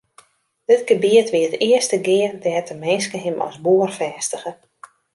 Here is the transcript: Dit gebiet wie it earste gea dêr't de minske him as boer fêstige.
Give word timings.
Dit 0.69 0.81
gebiet 0.87 1.29
wie 1.33 1.45
it 1.49 1.57
earste 1.69 1.97
gea 2.07 2.31
dêr't 2.43 2.69
de 2.69 2.75
minske 2.83 3.17
him 3.25 3.37
as 3.47 3.57
boer 3.65 3.91
fêstige. 3.97 4.51